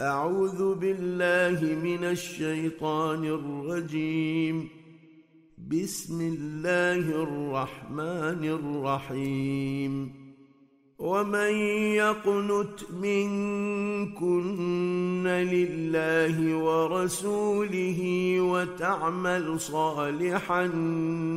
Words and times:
أعوذ 0.00 0.74
بالله 0.74 1.74
من 1.74 2.04
الشيطان 2.04 3.24
الرجيم. 3.24 4.68
بسم 5.68 6.20
الله 6.20 7.22
الرحمن 7.22 8.44
الرحيم. 8.44 10.20
ومن 10.98 11.52
يقنت 11.94 12.90
منكن 13.02 14.24
لله 15.26 16.56
ورسوله 16.56 18.00
وتعمل 18.40 19.60
صالحا 19.60 20.66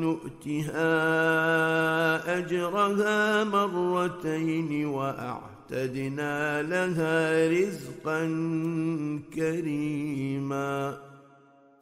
نؤتها 0.04 0.88
أجرها 2.38 3.44
مرتين 3.44 4.86
واعتدنا 5.74 6.62
لها 6.62 7.48
رزقا 7.48 8.20
كريما 9.36 10.98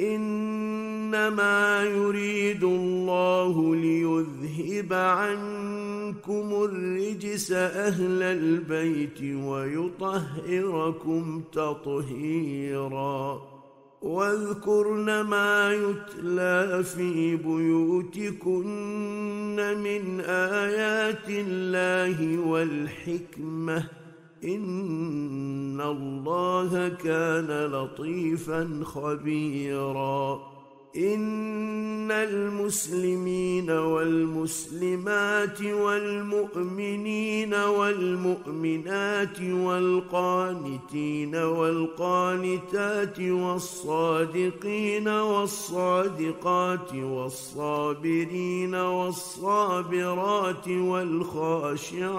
إنما 0.00 1.84
يريد 1.84 2.64
الله 2.64 3.74
ليذهب 3.76 4.92
عنكم 4.92 6.64
الرجس 6.64 7.52
أهل 7.52 8.22
البيت 8.22 9.22
ويطهركم 9.44 11.42
تطهيرا. 11.52 13.42
واذكرن 14.02 15.20
ما 15.20 15.72
يتلى 15.72 16.84
في 16.84 17.36
بيوتكن 17.36 18.66
من 19.56 20.20
آيات 20.20 21.28
الله 21.28 22.38
والحكمة 22.38 23.97
ان 24.44 25.80
الله 25.80 26.88
كان 26.88 27.66
لطيفا 27.72 28.80
خبيرا. 28.84 30.58
ان 30.96 32.10
المسلمين 32.10 33.70
والمسلمات 33.70 35.62
والمؤمنين 35.62 37.54
والمؤمنات 37.54 39.40
والقانتين 39.40 41.34
والقانتات 41.36 43.20
والصادقين 43.20 45.08
والصادقات 45.08 46.94
والصابرين 46.94 48.74
والصابرات 48.74 50.68
والخاشعين. 50.68 52.18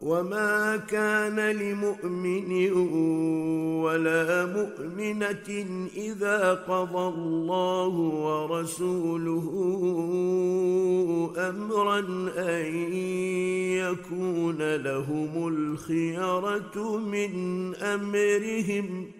وما 0.00 0.76
كان 0.76 1.36
لمؤمن 1.50 2.72
ولا 3.84 4.46
مؤمنه 4.46 5.66
اذا 5.96 6.54
قضى 6.54 7.14
الله 7.14 7.88
ورسوله 8.26 9.46
امرا 11.38 11.98
ان 12.36 12.74
يكون 13.76 14.76
لهم 14.76 15.48
الخيره 15.48 16.96
من 16.98 17.74
امرهم 17.74 19.19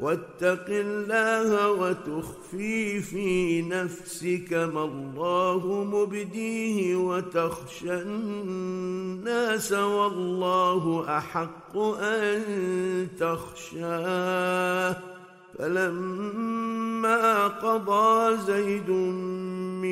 واتق 0.00 0.64
الله 0.68 1.70
وتخفي 1.70 3.00
في 3.00 3.62
نفسك 3.62 4.52
ما 4.52 4.84
الله 4.84 5.84
مبديه 5.84 6.96
وتخشى 6.96 7.92
الناس 7.92 9.72
والله 9.72 11.04
أحق 11.18 11.76
أن 12.00 13.08
تخشاه. 13.20 14.96
فلما 15.58 17.46
قضى 17.48 18.36
زيد 18.36 18.90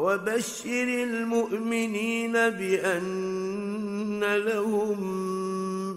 وبشر 0.00 0.88
المؤمنين 1.08 2.32
بأن 2.32 4.20
لهم 4.24 5.00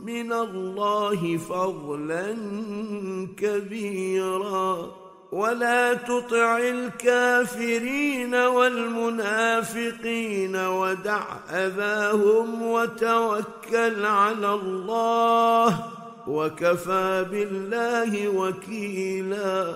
من 0.05 0.33
الله 0.33 1.37
فضلا 1.37 2.37
كبيرا. 3.37 4.91
ولا 5.31 5.93
تطع 5.93 6.57
الكافرين 6.57 8.35
والمنافقين 8.35 9.75
ودع 10.55 11.23
اذاهم 11.49 12.61
وتوكل 12.61 14.05
على 14.05 14.53
الله 14.53 15.79
وكفى 16.27 17.25
بالله 17.31 18.27
وكيلا. 18.27 19.75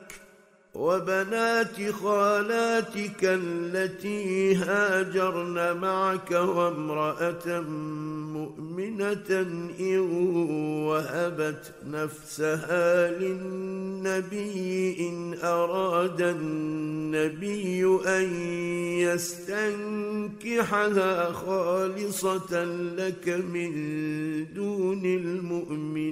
وبنات 0.75 1.91
خالاتك 1.91 3.19
التي 3.23 4.55
هاجرن 4.55 5.77
معك 5.77 6.31
وامرأة 6.31 7.61
مؤمنة 8.33 9.45
إن 9.79 9.99
وهبت 10.87 11.73
نفسها 11.85 13.11
للنبي 13.19 14.95
إن 15.09 15.37
أراد 15.43 16.21
النبي 16.21 17.85
أن 18.07 18.35
يستنكحها 20.31 21.31
خالصة 21.31 22.63
لك 22.97 23.29
من 23.29 23.73
دون 24.53 25.05
المؤمنين. 25.05 26.11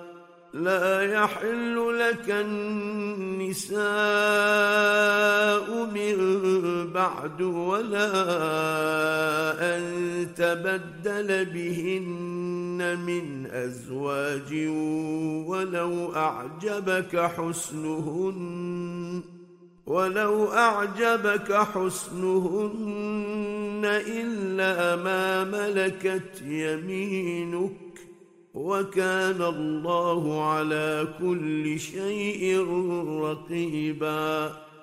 لا 0.53 1.01
يحل 1.01 1.99
لك 1.99 2.29
النساء 2.29 3.81
من 5.85 6.15
بعد 6.93 7.41
ولا 7.41 8.11
أن 9.75 10.27
تبدل 10.35 11.45
بهن 11.45 12.99
من 12.99 13.45
أزواج 13.51 14.53
ولو 15.47 16.15
أعجبك 16.15 17.19
حسنهن 17.19 19.21
ولو 19.85 20.45
أعجبك 20.45 21.53
حسنهن 21.53 22.81
إلا 24.07 24.95
ما 24.95 25.43
ملكت 25.43 26.41
يمينك 26.41 27.71
وكان 28.53 29.41
الله 29.41 30.43
على 30.43 31.07
كل 31.19 31.79
شيء 31.79 32.67
رقيبا. 33.21 34.51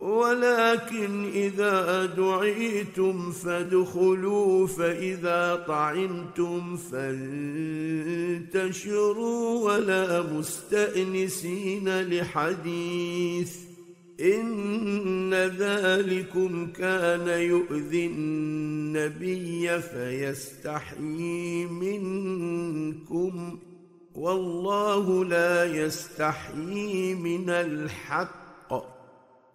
ولكن 0.00 1.30
إذا 1.34 2.06
دعيتم 2.06 3.30
فادخلوا 3.32 4.66
فإذا 4.66 5.64
طعمتم 5.68 6.76
فانتشروا 8.50 9.72
ولا 9.72 10.22
مستأنسين 10.22 12.00
لحديث. 12.00 13.56
إن 14.20 15.34
ذلكم 15.34 16.66
كان 16.66 17.28
يؤذي 17.28 18.06
النبي 18.06 19.80
فيستحيي 19.80 21.66
منكم. 21.66 23.58
والله 24.14 25.24
لا 25.24 25.64
يستحيي 25.64 27.14
من 27.14 27.50
الحق. 27.50 28.45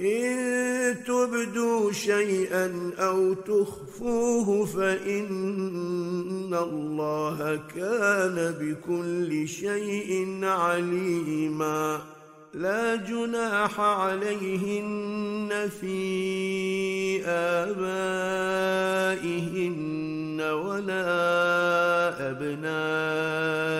إن 0.00 1.04
تبدوا 1.04 1.92
شيئا 1.92 2.90
أو 2.98 3.34
تخفوه 3.34 4.64
فإن 4.64 6.54
الله 6.54 7.60
كان 7.76 8.54
بكل 8.60 9.48
شيء 9.48 10.38
عليما 10.42 12.02
لا 12.54 12.96
جناح 12.96 13.80
عليهن 13.80 15.70
في 15.80 17.26
آبائهن 17.26 18.74
ولا 20.40 21.04
أبنائهن 22.30 23.74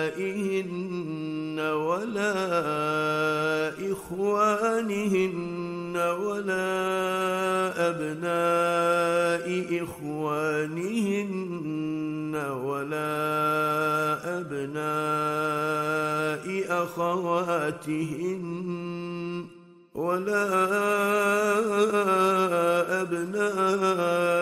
ولا 1.59 2.33
إخوانهن 3.91 5.97
ولا 5.97 6.69
أبناء 7.89 9.45
إخوانهن 9.83 11.55
ولا 12.35 13.15
أبناء 14.39 16.14
أخواتهن 16.83 18.45
ولا 19.95 20.47
أبناء 23.01 24.35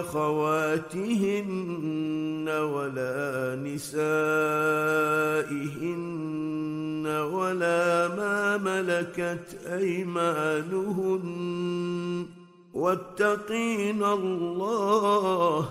أخواتهن 0.00 1.40
ولا 2.48 3.56
نسائهن 3.64 4.00
ولا 7.06 8.08
ما 8.08 8.56
ملكت 8.56 9.58
أيمانهن. 9.66 11.26
واتقين 12.74 14.04
الله 14.04 15.70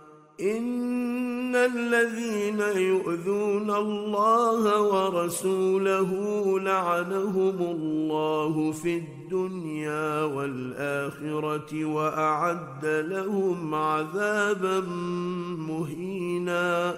إن 0.41 1.55
الذين 1.55 2.59
يؤذون 2.59 3.71
الله 3.71 4.81
ورسوله 4.81 6.09
لعنهم 6.59 7.57
الله 7.61 8.71
في 8.71 8.97
الدنيا 8.97 10.23
والآخرة 10.23 11.85
وأعد 11.85 12.85
لهم 12.85 13.75
عذابا 13.75 14.79
مهينا 15.69 16.97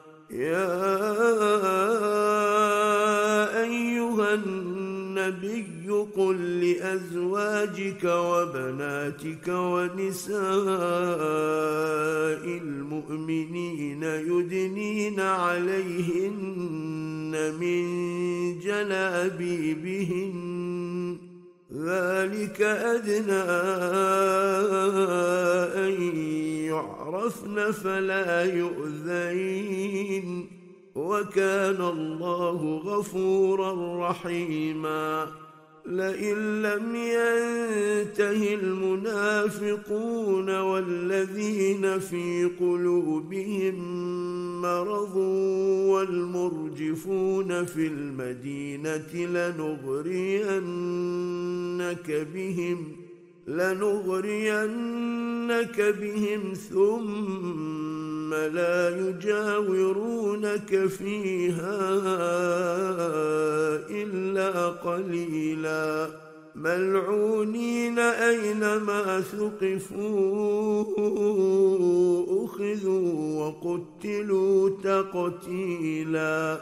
يا 0.33 0.71
أيها 3.63 4.33
النبي 4.33 5.89
قل 6.15 6.59
لأزواجك 6.61 8.03
وبناتك 8.03 9.47
ونساء 9.47 10.41
المؤمنين 12.45 14.03
يدنين 14.03 15.19
عليهن 15.19 16.51
من 17.59 17.83
جلابيبهن 18.59 20.31
ذلك 21.73 22.61
أدنى 22.61 23.43
أن 25.87 26.15
يعرفن 26.65 27.71
فلا 27.71 28.43
يؤذين. 28.43 30.47
وكان 30.95 31.81
الله 31.81 32.81
غفورا 32.85 34.09
رحيما. 34.09 35.27
لئن 35.85 36.61
لم 36.61 36.95
ينته 36.95 38.53
المنافقون 38.53 40.49
والذين 40.59 41.99
في 41.99 42.49
قلوبهم 42.59 43.75
مرض 44.61 45.15
والمرجفون 45.91 47.65
في 47.65 47.87
المدينة 47.87 49.13
لنغرينك 49.15 50.51
بهم 52.33 53.00
لنغرينك 53.57 54.71
بهم 56.01 56.53
ثم 56.53 58.33
لا 58.33 58.89
يجاورونك 58.97 60.85
فيها 60.87 61.79
إلا 63.89 64.69
قليلا. 64.69 66.07
ملعونين 66.55 67.99
أينما 67.99 69.21
ثقفوا 69.21 70.83
أخذوا 72.45 73.39
وقتلوا 73.39 74.69
تقتيلا. 74.83 76.61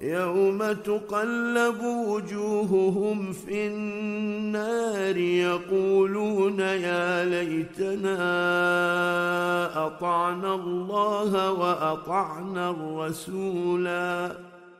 يوم 0.00 0.72
تقلب 0.72 1.82
وجوههم 1.82 3.32
في 3.32 3.66
النار 3.66 5.16
يقولون 5.16 6.60
يا 6.60 7.24
ليتنا 7.24 8.16
أطعنا 9.86 10.54
الله 10.54 11.52
وأطعنا 11.52 12.70
الرسولا. 12.70 14.32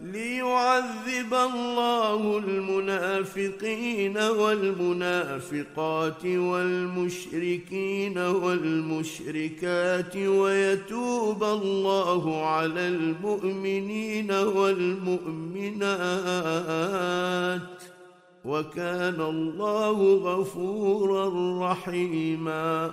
ليعذب 0.00 1.34
الله 1.34 2.38
المنافقين 2.38 4.18
والمنافقات 4.18 6.24
والمشركين 6.24 8.18
والمشركات 8.18 10.16
ويتوب 10.16 11.44
الله 11.44 12.46
على 12.46 12.88
المؤمنين 12.88 14.32
والمؤمنات 14.32 15.88
وكان 18.44 19.20
الله 19.20 20.14
غفورا 20.14 21.28
رحيما. 21.72 22.90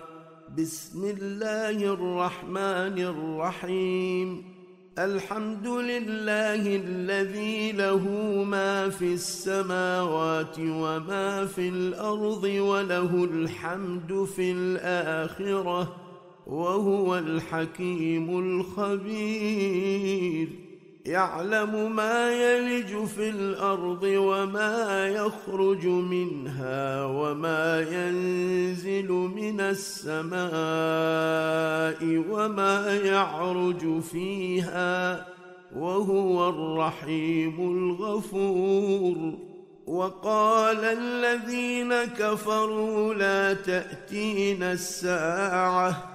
بسم 0.57 1.05
الله 1.05 1.93
الرحمن 1.93 2.97
الرحيم. 3.13 4.54
الحمد 4.99 5.67
لله 5.67 6.75
الذي 6.75 7.71
له 7.71 8.07
ما 8.43 8.89
في 8.89 9.13
السماوات 9.13 10.59
وما 10.59 11.45
في 11.45 11.69
الأرض 11.69 12.43
وله 12.43 13.23
الحمد 13.23 14.27
في 14.35 14.51
الآخرة 14.51 15.95
وهو 16.47 17.17
الحكيم 17.17 18.39
الخبير. 18.39 20.47
يعلم 21.05 21.95
ما 21.95 22.31
يلج 22.31 23.05
في 23.05 23.29
الأرض 23.29 24.03
وما 24.03 25.07
يخرج 25.07 25.85
منها 25.85 27.05
وما 27.05 27.79
ينزل 27.79 29.11
من 29.11 29.61
السماء 29.61 30.45
وما 32.29 32.95
يعرج 32.95 33.99
فيها 34.01 35.25
وهو 35.75 36.49
الرحيم 36.49 37.55
الغفور. 37.59 39.33
وقال 39.87 40.83
الذين 40.83 41.93
كفروا 42.03 43.13
لا 43.13 43.53
تاتين 43.53 44.63
الساعة 44.63 46.14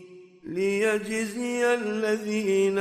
ليجزي 0.51 1.73
الذين 1.73 2.77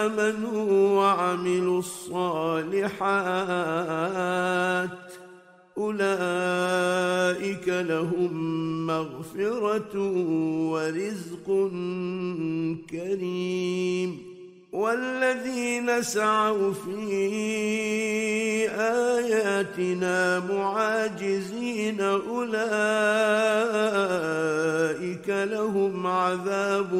آمنوا 0.00 0.98
وعملوا 0.98 1.78
الصالحات. 1.78 2.92
أولئك 5.78 7.68
لهم 7.68 8.32
مغفرة 8.86 9.94
ورزق 10.72 11.46
كريم. 12.90 14.31
والذين 14.72 16.02
سعوا 16.02 16.72
في 16.72 16.98
آياتنا 18.70 20.40
معاجزين 20.40 22.00
أولئك 22.00 22.52
لهم 25.28 26.06
عذاب 26.06 26.94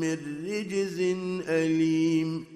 من 0.00 0.18
رجز 0.46 1.00
أليم. 1.48 2.55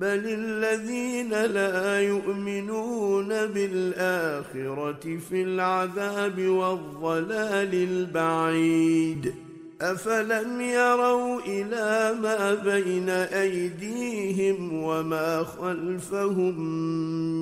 بل 0.00 0.22
الذين 0.26 1.30
لا 1.30 2.00
يؤمنون 2.00 3.28
بالاخره 3.28 5.18
في 5.30 5.42
العذاب 5.42 6.40
والضلال 6.40 7.74
البعيد 7.74 9.34
افلم 9.80 10.60
يروا 10.60 11.40
إلى 11.40 12.20
ما 12.22 12.54
بين 12.54 13.08
ايديهم 13.10 14.82
وما 14.82 15.44
خلفهم 15.44 16.60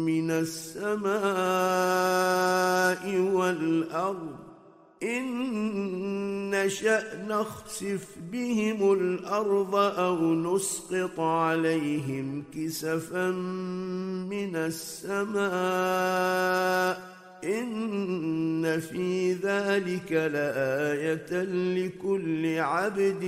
من 0.04 0.30
السماء 0.30 1.18
والارض 3.32 4.37
إن 5.02 6.50
نشأ 6.50 7.26
نخسف 7.28 8.06
بهم 8.32 8.92
الأرض 8.92 9.74
أو 9.74 10.34
نسقط 10.34 11.20
عليهم 11.20 12.44
كسفا 12.54 13.30
من 14.30 14.56
السماء 14.56 15.48
إن 17.44 18.80
في 18.80 19.32
ذلك 19.32 20.12
لآية 20.12 21.42
لكل 21.42 22.58
عبد 22.58 23.24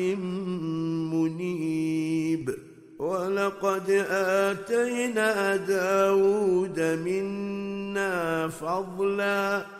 منيب. 1.12 2.54
ولقد 2.98 3.90
آتينا 4.10 5.56
داود 5.56 6.80
منا 6.80 8.48
فضلاً 8.48 9.79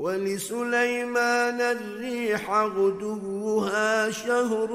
ولسليمان 0.00 1.60
الريح 1.60 2.50
غدوها 2.50 4.10
شهر 4.10 4.72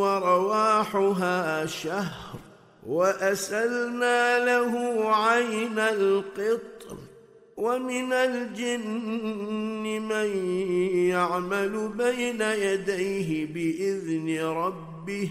ورواحها 0.00 1.66
شهر 1.66 2.38
وأسلنا 2.86 4.44
له 4.44 5.04
عين 5.16 5.78
القطر 5.78 6.96
ومن 7.56 8.12
الجن 8.12 9.82
من 10.08 10.28
يعمل 11.08 11.88
بين 11.88 12.40
يديه 12.40 13.46
بإذن 13.46 14.46
ربه 14.46 15.30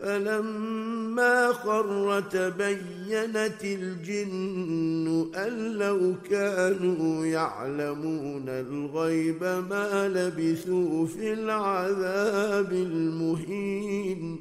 فلما 0.00 1.52
خر 1.52 2.20
تبينت 2.20 3.64
الجن 3.64 5.30
أن 5.34 5.72
لو 5.72 6.14
كانوا 6.30 7.26
يعلمون 7.26 8.48
الغيب 8.48 9.44
ما 9.44 10.08
لبثوا 10.08 11.06
في 11.06 11.32
العذاب 11.32 12.72
المهين. 12.72 14.40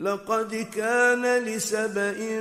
لقد 0.00 0.66
كان 0.76 1.44
لسبإ 1.44 2.40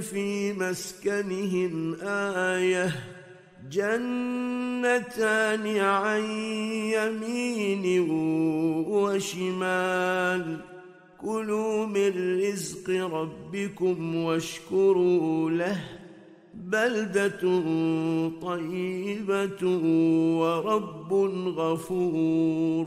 في 0.00 0.52
مسكنهم 0.52 1.96
آية 2.02 2.94
جنتان 3.70 5.66
عن 5.78 6.20
يمين 6.94 8.00
وشمال. 8.88 10.71
كلوا 11.22 11.86
من 11.86 12.40
رزق 12.42 12.90
ربكم 12.90 14.14
واشكروا 14.16 15.50
له 15.50 15.80
بلدة 16.54 17.40
طيبة 18.42 19.66
ورب 20.40 21.12
غفور 21.58 22.86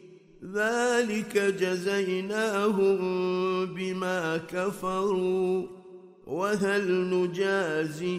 ذلك 0.53 1.37
جزيناهم 1.37 2.97
بما 3.65 4.37
كفروا 4.37 5.63
وهل 6.27 7.09
نجازي 7.09 8.17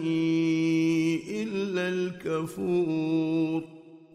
إلا 1.43 1.87
الكفور 1.89 3.63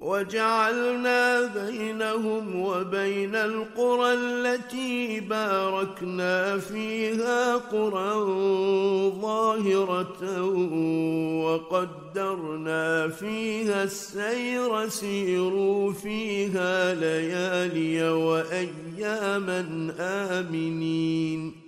وجعلنا 0.01 1.41
بينهم 1.47 2.61
وبين 2.61 3.35
القرى 3.35 4.13
التي 4.13 5.21
باركنا 5.21 6.59
فيها 6.59 7.57
قرى 7.57 8.15
ظاهرة 9.21 10.43
وقدرنا 11.45 13.09
فيها 13.09 13.85
السير 13.85 14.89
سيروا 14.89 15.93
فيها 15.93 16.95
ليالي 16.95 18.11
وأياما 18.11 19.93
آمنين 20.01 21.68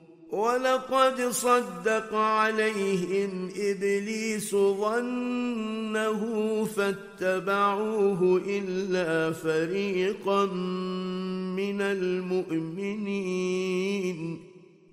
ولقد 0.31 1.21
صدق 1.21 2.15
عليهم 2.15 3.49
إبليس 3.57 4.55
ظنه 4.55 6.21
فاتبعوه 6.65 8.41
إلا 8.47 9.31
فريقا 9.31 10.45
من 11.55 11.81
المؤمنين. 11.81 13.31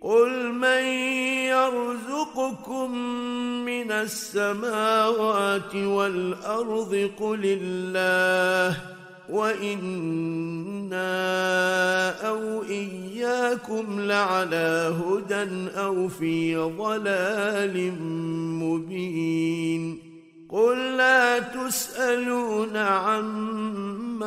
قل 0.00 0.52
من 0.52 0.82
يرزقكم 1.52 2.98
من 3.64 3.92
السماوات 3.92 5.74
والارض 5.74 7.10
قل 7.20 7.40
الله 7.44 8.76
وأنا 9.30 9.90
أو 12.28 12.62
اياكم 12.62 14.00
لعلى 14.00 14.94
هدى 15.00 15.70
أو 15.78 16.08
في 16.08 16.56
ضلال 16.56 17.92
مبين 18.62 20.09
قل 20.50 20.96
لا 20.96 21.38
تسألون 21.38 22.76
عما 22.76 24.20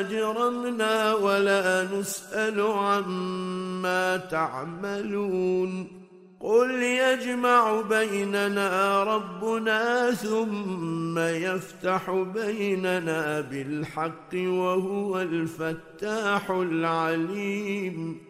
أجرمنا 0.00 1.14
ولا 1.14 1.88
نسأل 1.94 2.60
عما 2.60 4.16
تعملون 4.16 6.00
قل 6.40 6.70
يجمع 6.82 7.80
بيننا 7.80 9.02
ربنا 9.02 10.10
ثم 10.10 11.18
يفتح 11.18 12.10
بيننا 12.10 13.40
بالحق 13.40 14.34
وهو 14.34 15.20
الفتاح 15.20 16.50
العليم 16.50 18.29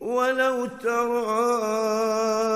ولو 0.00 0.66
ترى 0.66 1.60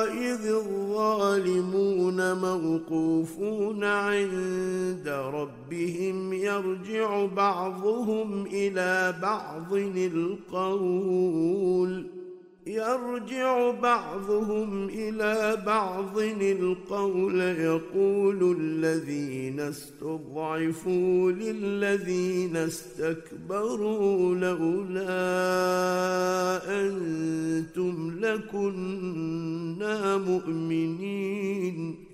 إذ 0.09 0.47
الظالمون 0.47 2.41
موقوفون 2.41 3.85
عند 3.85 5.09
ربهم 5.09 6.33
يرجع 6.33 7.27
بعضهم 7.27 8.47
إلى 8.47 9.15
بعض 9.23 9.75
القول. 9.97 11.05
يرجع 12.67 13.71
بعضهم 13.71 14.89
إلى 14.89 15.63
بعض 15.67 16.19
القول 16.41 17.41
يقول 17.41 18.57
الذين 18.61 19.61
استضعفوا 19.61 21.33
للذين 21.33 22.57
استكبروا 22.57 24.35
لولا 24.35 25.11
أنتم 26.81 28.19
لكنا 28.21 30.17
مؤمنين. 30.19 32.14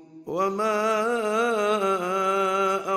وما 0.27 0.81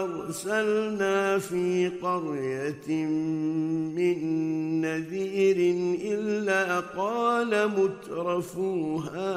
ارسلنا 0.04 1.38
في 1.38 1.88
قريه 2.02 3.06
من 3.96 4.16
نذير 4.80 5.56
الا 6.12 6.80
قال 6.80 7.68
مترفوها 7.68 9.34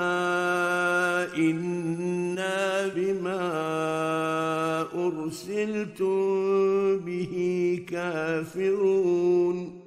أنا 1.36 2.88
بما 2.96 3.42
ارسلتم 4.96 6.18
به 6.98 7.34
كافرون 7.90 9.87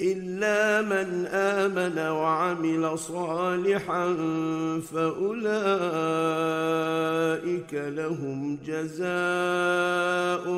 إلا 0.00 0.82
من 0.82 1.26
آمن 1.26 1.98
وعمل 1.98 2.98
صالحا 2.98 4.14
فأولئك 4.92 5.34
لهم 7.74 8.58
جزاء 8.66 9.06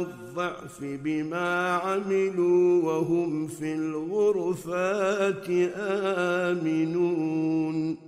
الضعف 0.03 0.79
بما 0.81 1.71
عملوا 1.71 2.83
وهم 2.85 3.47
في 3.47 3.75
الغرفات 3.75 5.51
آمنون. 6.49 8.08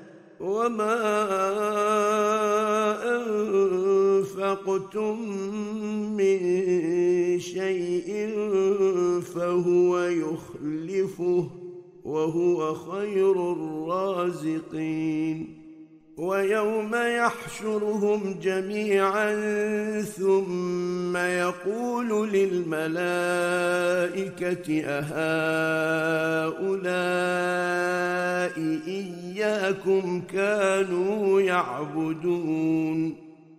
وما 0.41 1.01
انفقتم 4.21 5.19
من 6.17 6.39
شيء 7.39 8.29
فهو 9.21 9.97
يخلفه 9.97 11.49
وهو 12.03 12.73
خير 12.73 13.51
الرازقين 13.51 15.60
ويوم 16.21 16.91
يحشرهم 16.95 18.35
جميعا 18.41 19.31
ثم 20.01 21.17
يقول 21.17 22.29
للملائكة 22.29 22.91
أهؤلاء 24.85 25.11
إياكم 28.87 30.21
كانوا 30.33 31.41
يعبدون؟ 31.41 33.15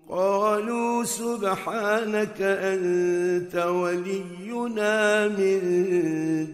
قالوا 0.09 1.05
سبحانك 1.05 2.43
أنت 2.43 3.57
ولينا 3.57 5.29
من 5.29 5.59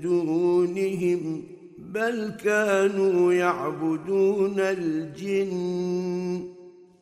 دونهم. 0.03 1.58
بل 1.89 2.30
كانوا 2.45 3.32
يعبدون 3.32 4.55
الجن 4.61 6.43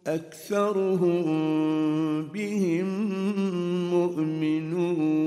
أكثرهم 0.07 1.23
بهم 2.23 2.87
مؤمنون. 3.91 5.27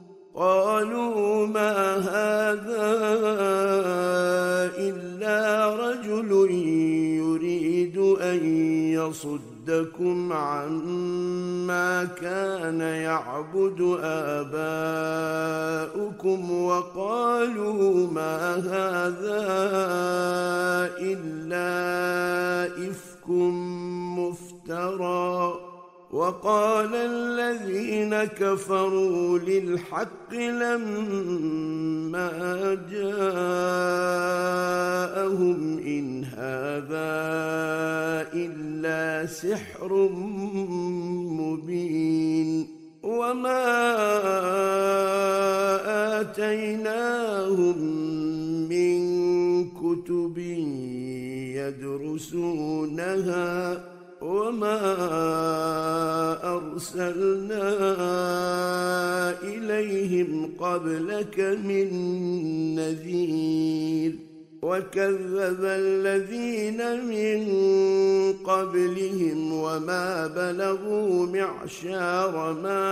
قالوا 0.35 1.47
ما 1.47 1.95
هذا 1.97 2.91
إلا 4.77 5.75
رجل 5.75 6.51
يريد 7.19 7.97
أن 7.97 8.45
يصدكم 8.93 10.33
عما 10.33 12.05
كان 12.05 12.81
يعبد 12.81 13.97
آباؤكم 14.03 15.31
وقالوا 16.51 18.07
ما 18.07 18.55
هذا 18.55 19.41
إلا 20.99 21.71
إفك 22.89 23.29
مفترى 24.17 25.70
وقال 26.11 26.95
الذين 26.95 28.23
كفروا 28.23 29.39
للحق 29.39 30.33
لما 30.33 32.29
جاءهم 32.91 34.19
إن 35.79 36.23
هذا 36.23 37.21
إلا 38.33 39.25
سحر 39.25 40.09
قبلك 61.31 61.57
من 61.65 62.75
نذير 62.75 64.15
وكذب 64.61 65.63
الذين 65.63 67.05
من 67.05 67.41
قبلهم 68.33 69.53
وما 69.53 70.27
بلغوا 70.27 71.25
معشار 71.25 72.53
ما 72.53 72.83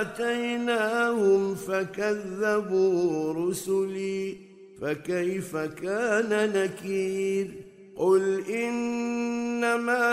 آتيناهم 0.00 1.54
فكذبوا 1.54 3.32
رسلي 3.32 4.36
فكيف 4.80 5.56
كان 5.56 6.52
نكير 6.54 7.50
قل 7.96 8.44
انما 8.50 10.06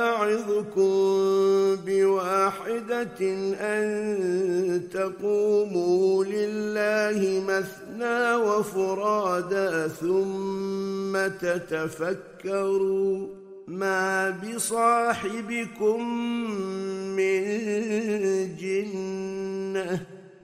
اعظكم 0.00 0.94
بواحده 1.86 3.20
ان 3.60 4.88
تقوموا 4.92 6.24
لله 6.24 7.42
مثنى 7.48 8.34
وفرادا 8.34 9.88
ثم 9.88 11.26
تتفكروا 11.40 13.26
ما 13.66 14.30
بصاحبكم 14.30 16.08
من 17.16 17.42
جنه 18.56 20.13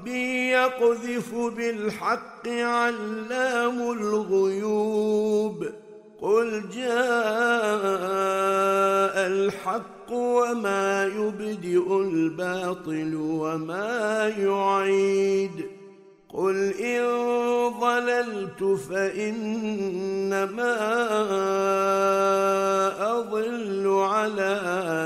ربي 0.00 0.48
يقذف 0.50 1.34
بالحق 1.34 2.48
علام 2.48 3.92
الغيوب. 3.92 5.66
قل 6.22 6.62
جاء 6.74 6.90
الحق 9.26 10.12
وما 10.12 11.06
يبدئ 11.06 12.00
الباطل 12.00 13.14
وما 13.14 14.28
يعيد. 14.38 15.66
قل 16.34 16.74
إن 16.74 17.04
ضللت 17.80 18.80
فإنما 18.90 20.76
أضل 23.20 23.88
على 23.88 24.60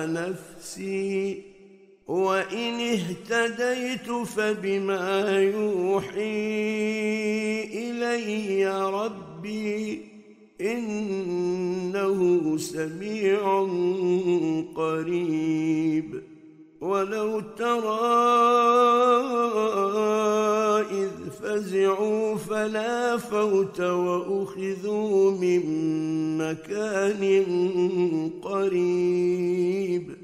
نفسي. 0.09 1.44
اهتديت 2.95 4.11
فبما 4.11 5.39
يوحي 5.39 6.45
إلي 7.65 8.67
ربي 8.91 10.03
إنه 10.61 12.19
سميع 12.59 13.69
قريب. 14.77 16.23
ولو 16.81 17.41
ترى 17.41 18.05
إذ 20.93 21.11
فزعوا 21.43 22.37
فلا 22.37 23.17
فوت 23.17 23.81
وأخذوا 23.81 25.31
من 25.31 25.63
مكان 26.39 27.23
قريب. 28.43 30.24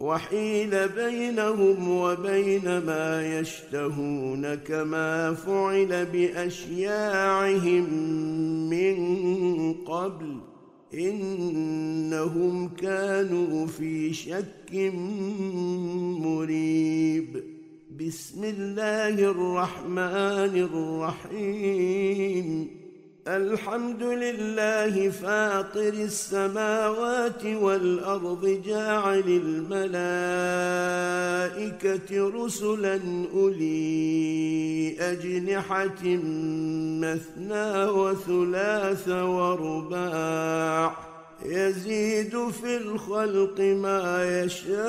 وحيل 0.00 0.88
بينهم 0.88 1.90
وبين 1.90 2.78
ما 2.78 3.38
يشتهون 3.40 4.54
كما 4.54 5.34
فعل 5.34 6.06
بأشياعهم 6.06 7.84
من 8.70 8.96
قبل 9.74 10.40
إنهم 10.94 12.68
كانوا 12.68 13.66
في 13.66 14.12
شك 14.14 14.92
مريب. 16.22 17.44
بسم 18.00 18.44
الله 18.44 19.08
الرحمن 19.08 20.68
الرحيم. 21.26 22.77
الحمد 23.28 24.02
لله 24.02 25.10
فاطر 25.10 25.88
السماوات 25.88 27.44
والأرض 27.44 28.62
جاعل 28.66 29.42
الملائكة 29.68 30.02
رسلا 32.44 33.00
أولي 33.34 34.96
أجنحة 35.00 36.04
مثنى 37.04 37.84
وثلاث 37.84 39.08
ورباع. 39.08 40.96
يزيد 41.44 42.48
في 42.48 42.76
الخلق 42.76 43.60
ما 43.60 44.42
يشاء. 44.44 44.88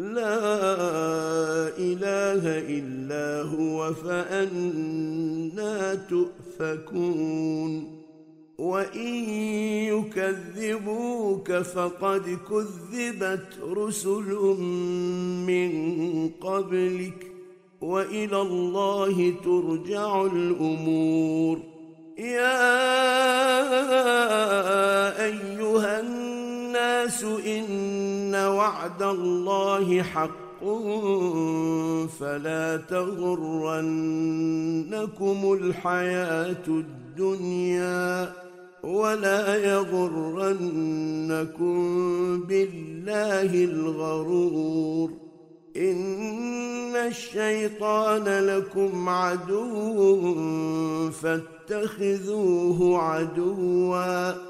لا 0.00 1.76
إله 1.76 2.42
إلا 2.78 3.42
هو 3.42 3.94
فأنا 3.94 5.94
تؤفكون. 5.94 8.00
وإن 8.58 9.14
يكذبوك 9.92 11.52
فقد 11.52 12.38
كذبت 12.50 13.48
رسل 13.72 14.30
من 15.46 15.70
قبلك 16.28 17.26
وإلى 17.80 18.42
الله 18.42 19.34
ترجع 19.44 20.26
الأمور. 20.26 21.58
يا 22.18 22.60
أيها 25.24 26.00
الناس 26.00 26.49
إن 26.76 28.34
وعد 28.34 29.02
الله 29.02 30.02
حق 30.02 30.64
فلا 32.20 32.76
تغرنكم 32.76 33.78
الحياة 35.52 36.66
الدنيا 36.68 38.32
ولا 38.82 39.56
يغرنكم 39.56 40.80
بالله 42.40 43.64
الغرور 43.64 45.10
إن 45.76 46.96
الشيطان 46.96 48.24
لكم 48.24 49.08
عدو 49.08 50.30
فاتخذوه 51.10 52.98
عدوا 52.98 54.49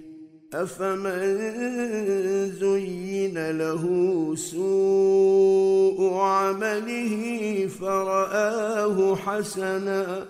أفمن 0.53 1.37
زين 2.59 3.51
له 3.51 3.83
سوء 4.35 6.13
عمله 6.13 7.69
فرآه 7.79 9.15
حسنا 9.15 10.25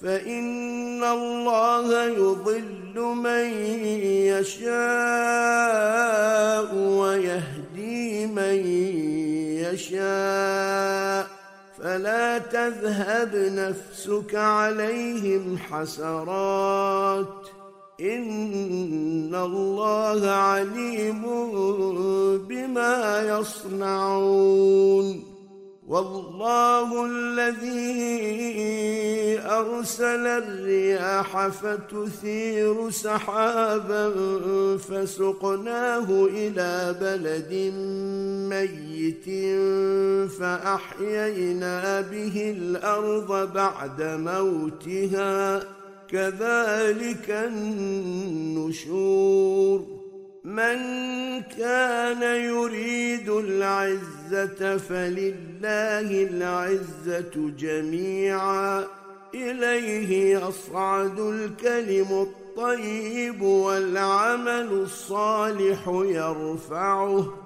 فإن 0.00 1.04
الله 1.04 2.04
يضل 2.04 3.00
من 3.00 3.46
يشاء 4.32 4.74
ويهدي 6.74 8.26
من 8.26 8.66
يشاء 9.64 11.26
فلا 11.78 12.38
تذهب 12.38 13.36
نفسك 13.36 14.34
عليهم 14.34 15.58
حسرات 15.58 17.55
ان 18.00 19.34
الله 19.34 20.30
عليم 20.30 21.22
بما 22.48 23.22
يصنعون 23.38 25.24
والله 25.86 27.06
الذي 27.06 28.56
ارسل 29.40 30.26
الرياح 30.26 31.48
فتثير 31.48 32.90
سحابا 32.90 34.12
فسقناه 34.76 36.06
إلى 36.10 36.96
بلد 37.00 37.52
ميت 38.50 39.24
فاحيينا 40.30 42.00
به 42.00 42.54
الأرض 42.58 43.52
بعد 43.52 44.02
موتها 44.02 45.62
كذلك 46.10 47.30
النشور 48.50 49.86
من 50.44 50.78
كان 51.42 52.22
يريد 52.22 53.28
العزة 53.28 54.76
فلله 54.76 56.22
العزة 56.30 57.50
جميعا 57.58 58.84
إليه 59.34 60.38
يصعد 60.38 61.18
الكلم 61.20 62.26
الطيب 62.28 63.42
والعمل 63.42 64.68
الصالح 64.72 65.88
يرفعه 65.88 67.45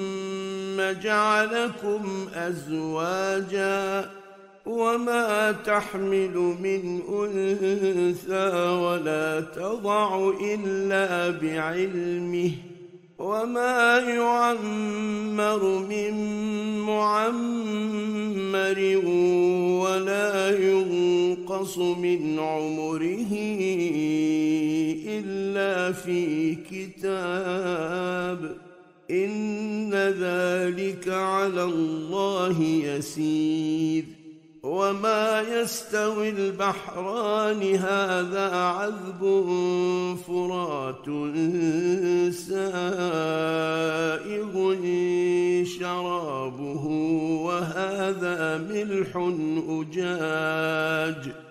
جعلكم 1.03 2.27
أزواجا 2.35 4.09
وما 4.65 5.51
تحمل 5.51 6.55
من 6.61 7.01
أنثى 7.09 8.69
ولا 8.69 9.41
تضع 9.41 10.29
إلا 10.41 11.29
بعلمه 11.29 12.51
وما 13.19 13.99
يعمر 13.99 15.79
من 15.89 16.13
معمر 16.79 18.79
ولا 19.81 20.57
ينقص 20.59 21.77
من 21.77 22.39
عمره 22.39 23.31
إلا 25.07 25.91
في 25.91 26.55
كتاب 26.55 28.70
إن 29.11 29.93
ذلك 29.93 31.07
على 31.07 31.63
الله 31.63 32.61
يسير. 32.63 34.03
وما 34.63 35.41
يستوي 35.41 36.29
البحران 36.29 37.75
هذا 37.75 38.55
عذب 38.55 39.45
فرات 40.27 41.05
سائغ 42.33 42.75
شرابه 45.65 46.85
وهذا 47.45 48.57
ملح 48.57 49.17
أجاج. 49.69 51.50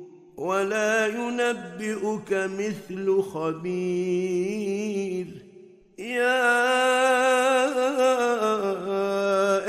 ولا 0.41 1.07
ينبئك 1.07 2.33
مثل 2.33 3.21
خبير. 3.21 5.27
يا 5.99 6.51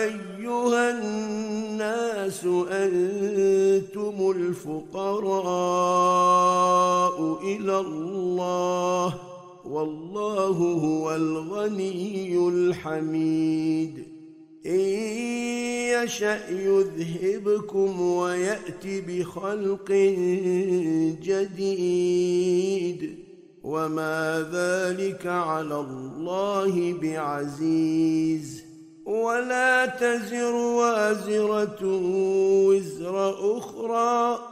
أيها 0.04 0.90
الناس 0.90 2.44
أنتم 2.70 4.34
الفقراء 4.36 5.56
إلى 7.44 7.78
الله 7.78 9.14
والله 9.64 10.56
هو 10.86 11.14
الغني 11.14 12.48
الحميد. 12.48 14.11
إن 14.66 14.80
يشأ 16.04 16.50
يذهبكم 16.50 18.00
ويات 18.00 18.84
بخلق 18.84 19.92
جديد. 21.22 23.18
وما 23.62 24.50
ذلك 24.52 25.26
على 25.26 25.80
الله 25.80 26.94
بعزيز. 27.02 28.62
ولا 29.04 29.86
تزر 29.86 30.54
وازرة 30.54 31.78
وزر 32.66 33.58
أخرى. 33.58 34.51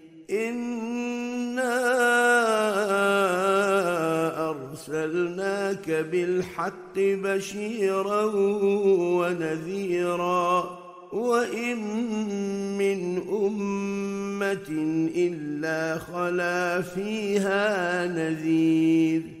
انا 0.31 1.71
ارسلناك 4.49 5.89
بالحق 5.89 6.95
بشيرا 6.97 8.23
ونذيرا 9.19 10.79
وان 11.13 11.77
من 12.77 13.21
امه 13.29 14.69
الا 15.15 15.97
خلا 15.97 16.81
فيها 16.81 18.07
نذير 18.07 19.40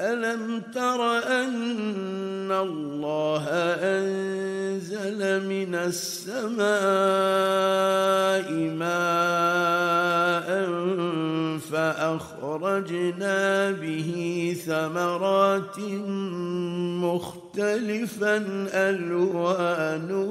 ألم 0.00 0.62
تر 0.74 1.18
أن 1.18 2.52
الله 2.52 3.44
أنزل 3.80 5.46
من 5.48 5.74
السماء 5.74 6.70
ماء 8.80 10.48
فأخرجنا 11.72 13.70
به 13.70 14.10
ثمرات 14.66 15.78
مختلفا 17.04 18.36
ألوانها 18.72 20.30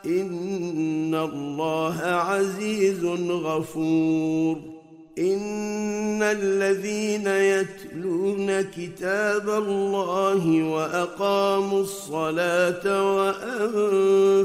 إن 0.06 1.16
الله 1.16 1.98
عزيز 2.02 3.06
غفور. 3.30 4.75
ان 5.20 6.24
الذين 6.24 7.28
يتلون 7.28 8.62
كتاب 8.62 9.50
الله 9.50 10.64
واقاموا 10.64 11.82
الصلاه 11.82 13.16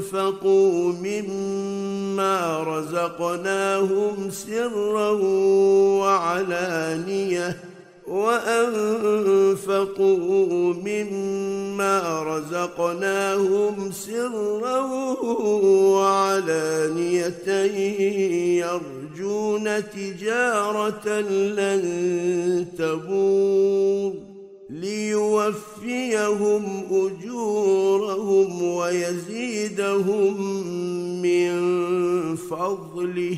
وانفقوا 0.01 0.93
مما 0.93 2.63
رزقناهم 2.63 4.29
سرا 4.29 5.09
وعلانيه 5.99 7.57
وأنفقوا 9.51 10.73
مما 10.73 12.23
رزقناهم 12.23 13.91
سرا 13.91 14.79
وعلانية 15.95 17.49
يرجون 18.59 19.89
تجارة 19.89 21.19
لن 21.29 21.83
تبور 22.77 24.13
ليوفيهم 24.69 26.63
أجورهم 26.91 28.63
ويزيدهم 28.63 30.35
من 31.21 31.55
فضله 32.35 33.37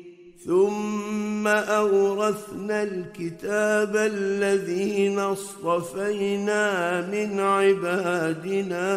ثم 0.45 1.47
أورثنا 1.47 2.83
الكتاب 2.83 3.95
الذين 3.95 5.19
اصطفينا 5.19 7.01
من 7.07 7.39
عبادنا 7.39 8.91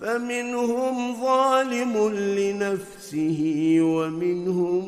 فمنهم 0.00 1.20
ظالم 1.22 2.08
لنفسه 2.14 3.76
ومنهم 3.80 4.84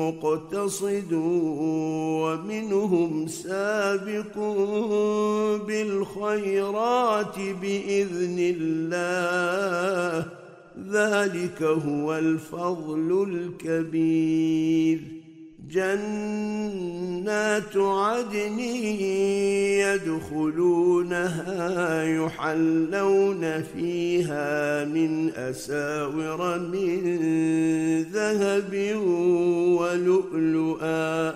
مقتصد 0.00 1.12
ومنهم 2.22 3.26
سابق 3.28 4.38
بالخيرات 5.66 7.36
بإذن 7.62 8.36
الله. 8.56 10.26
ذلك 10.88 11.62
هو 11.62 12.18
الفضل 12.18 13.28
الكبير. 13.30 15.00
جنات 15.70 17.26
عدن 17.76 18.58
يدخلونها 20.70 22.04
يحلون 22.04 23.62
فيها 23.62 24.84
من 24.84 25.30
أساور 25.30 26.58
من 26.58 27.00
ذهب 28.02 28.96
ولؤلؤا 29.80 31.34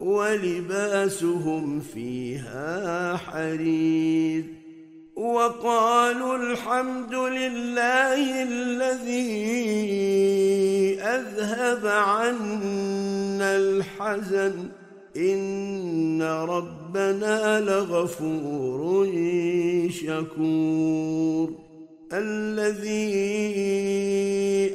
ولباسهم 0.00 1.80
فيها 1.80 3.16
حرير. 3.16 4.65
وقالوا 5.16 6.36
الحمد 6.36 7.14
لله 7.14 8.42
الذي 8.42 9.36
أذهب 11.00 11.86
عنا 11.86 13.56
الحزن. 13.56 14.54
إن 15.16 16.22
ربنا 16.22 17.60
لغفور 17.60 19.06
شكور. 19.90 21.65
الذي 22.12 23.06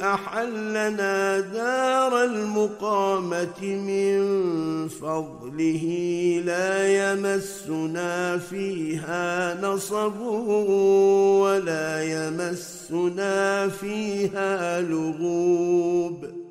أحلنا 0.03 1.39
دار 1.39 2.23
المقامة 2.23 3.61
من 3.61 4.21
فضله 4.87 5.85
لا 6.45 7.11
يمسنا 7.11 8.37
فيها 8.37 9.57
نصب 9.61 10.19
ولا 11.41 12.03
يمسنا 12.03 13.67
فيها 13.67 14.81
لغوب 14.81 16.50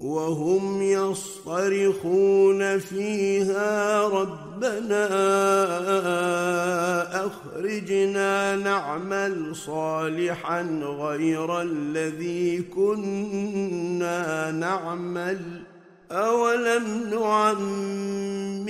وهم 0.00 0.82
يصطرخون 0.82 2.78
فيها 2.78 4.02
ربنا 4.08 5.06
أخرجنا 7.26 8.56
نعمل 8.56 9.56
صالحا 9.56 10.62
غير 10.82 11.62
الذي 11.62 12.62
كنا 12.62 14.50
نعمل. 14.50 15.67
اولم 16.10 17.10
نعمركم 17.10 18.68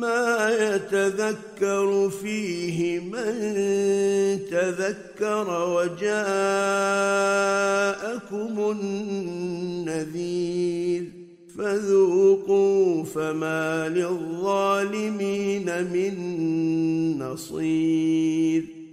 ما 0.00 0.50
يتذكر 0.50 2.10
فيه 2.10 3.00
من 3.00 3.34
تذكر 4.50 5.68
وجاءكم 5.74 6.14
النذير 9.90 10.38
فذوقوا 11.58 13.04
فما 13.04 13.88
للظالمين 13.88 15.66
من 15.92 16.14
نصير 17.18 18.64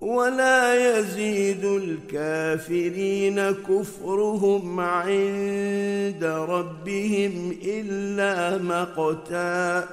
ولا 0.00 0.98
يزيد 0.98 1.64
الكافرين 1.64 3.50
كفرهم 3.50 4.80
عند 4.80 6.24
ربهم 6.24 7.58
إلا 7.64 8.58
مقتا 8.58 9.88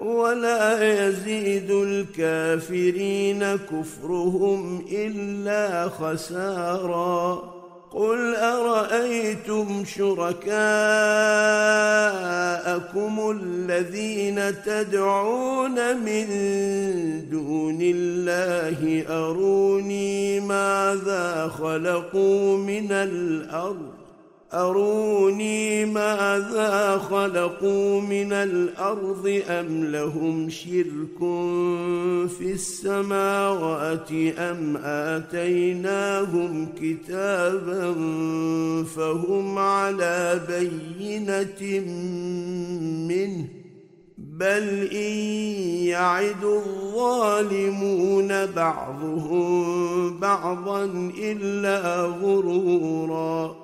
ولا 0.00 1.06
يزيد 1.06 1.70
الكافرين 1.70 3.44
كفرهم 3.56 4.84
إلا 4.92 5.88
خسارا 5.88 7.54
قل 7.94 8.34
أرأيتم 8.36 9.84
شركاءكم 9.84 10.50
الذين 13.40 14.62
تدعون 14.62 15.96
من 15.96 16.26
دون 17.30 17.78
الله 17.80 19.04
أروني 19.08 20.40
ماذا 20.40 21.48
خلقوا 21.58 22.58
من 22.58 22.92
الأرض 22.92 23.93
أروني 24.54 25.84
ماذا 25.84 26.98
خلقوا 26.98 28.00
من 28.00 28.32
الأرض 28.32 29.42
أم 29.48 29.84
لهم 29.84 30.50
شرك 30.50 31.18
في 32.38 32.52
السماوات 32.52 34.12
أم 34.38 34.76
آتيناهم 34.84 36.68
كتابا 36.80 37.94
فهم 38.96 39.58
على 39.58 40.40
بينة 40.48 41.80
منه 43.08 43.48
بل 44.18 44.88
إن 44.92 45.12
يعد 45.86 46.44
الظالمون 46.44 47.66
بعضهم 48.46 50.18
بعضا 50.18 50.84
إلا 51.18 52.02
غروراً 52.02 53.63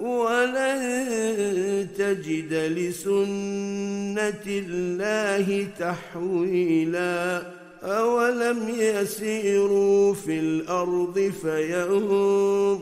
ولن 0.00 1.88
تجد 1.98 2.52
لسنة 2.52 4.44
الله 4.46 5.66
تحويلا. 5.78 7.42
أولم 7.84 8.68
يسيروا 8.78 10.14
في 10.14 10.38
الأرض 10.38 11.32
فينظروا 11.42 12.76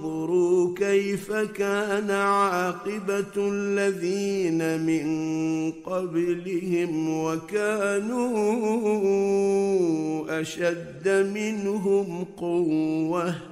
كيف 0.77 1.33
كان 1.33 2.11
عاقبة 2.11 3.37
الذين 3.37 4.81
من 4.81 5.07
قبلهم 5.73 7.19
وكانوا 7.25 8.31
أشد 10.41 11.09
منهم 11.35 12.25
قوة. 12.37 13.52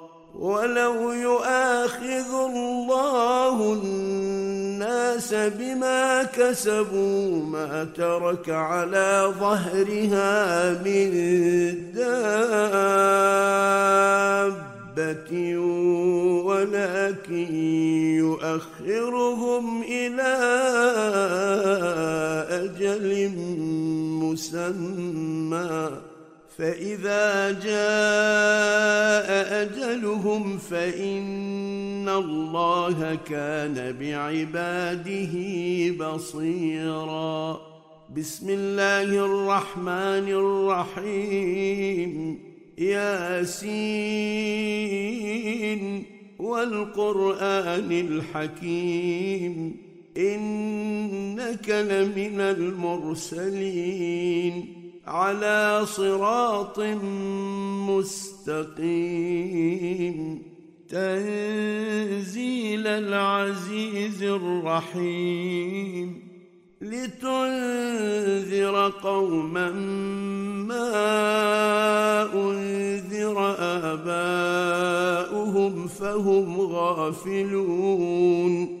ولو 0.35 1.11
يؤاخذ 1.11 2.33
الله 2.33 3.73
الناس 3.73 5.33
بما 5.33 6.23
كسبوا 6.23 7.45
ما 7.45 7.87
ترك 7.95 8.49
على 8.49 9.33
ظهرها 9.39 10.73
من 10.73 11.11
دابة 11.93 12.31
ولكن 16.45 17.55
يؤخرهم 18.17 19.83
إلى 19.83 20.33
أجل 22.49 23.31
مسمى 24.23 25.89
فإذا 26.57 27.51
جاء 27.51 29.31
أجلهم 29.61 30.57
فإن 30.57 32.09
الله 32.09 33.15
كان 33.15 33.95
بعباده 33.99 35.33
بصيرا. 36.05 37.61
بسم 38.17 38.49
الله 38.49 39.03
الرحمن 39.03 40.27
الرحيم. 41.03 42.39
ياسين. 42.77 44.43
والقرآن 46.39 47.91
الحكيم. 47.91 49.77
إنك 50.17 51.69
لمن 51.69 52.41
المرسلين. 52.41 54.80
على 55.11 55.81
صراط 55.85 56.79
مستقيم. 57.89 60.41
تنزيل 60.89 62.87
العزيز 62.87 64.23
الرحيم. 64.23 66.31
لتنذر 66.81 68.93
قوما 69.03 69.69
ما 70.67 72.33
أنذر 72.33 73.55
آباؤهم 73.59 75.87
فهم 75.87 76.61
غافلون. 76.61 78.80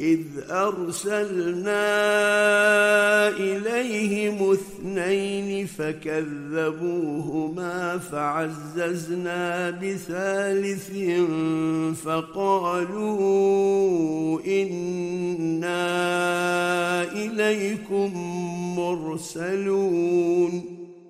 إذ 0.00 0.20
أرسلنا 0.50 1.88
إليهم 3.28 4.52
اثنين 4.52 5.66
فكذبوهما 5.66 7.18
فعززنا 7.98 9.70
بثالث 9.70 10.90
فقالوا 12.04 13.20
إنا 14.46 15.82
إليكم 17.12 18.12
مرسلون. 18.76 20.77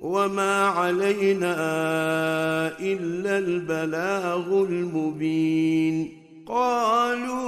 وما 0.00 0.66
علينا 0.66 1.56
إلا 2.80 3.38
البلاغ 3.38 4.62
المبين 4.62 6.12
قالوا 6.46 7.40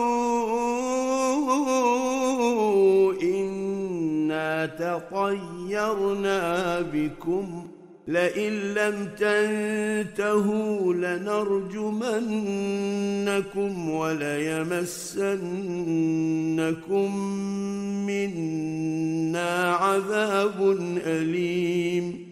إنا 3.22 4.66
تطيرنا 4.66 6.40
بكم 6.80 7.66
لئن 8.08 8.52
لم 8.52 9.08
تنتهوا 9.18 10.94
لنرجمنكم 10.94 11.80
وليمسنكم 13.90 15.16
منا 18.06 19.74
عذاب 19.74 20.76
أليم 21.06 22.31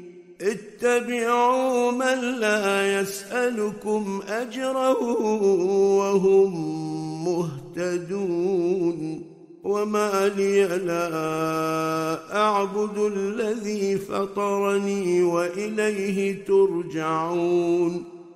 اتبعوا 0.41 1.91
من 1.91 2.39
لا 2.39 3.01
يسألكم 3.01 4.21
أجرا 4.27 4.89
وهم 5.97 6.51
مهتدون. 7.25 9.21
وما 9.63 10.31
لي 10.37 10.67
لا 10.67 12.37
أعبد 12.37 12.97
الذي 12.97 13.97
فطرني 13.97 15.23
وإليه 15.23 16.45
ترجعون. 16.45 18.20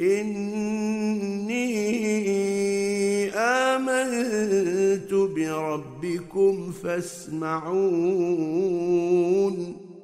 إني 0.00 1.70
آمنت 3.30 5.14
بربكم 5.14 6.72
فاسمعون. 6.72 7.70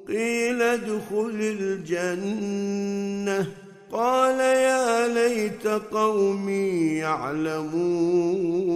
قيل 0.07 0.61
ادخل 0.61 1.55
الجنة. 1.59 3.47
قال 3.91 4.39
يا 4.39 5.07
ليت 5.07 5.67
قومي 5.67 6.97
يعلمون. 6.97 8.67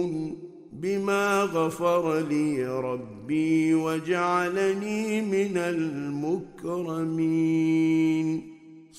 بما 0.72 1.42
غفر 1.42 2.18
لي 2.18 2.66
ربي 2.66 3.74
وجعلني 3.74 5.20
من 5.20 5.56
المكرمين. 5.56 8.51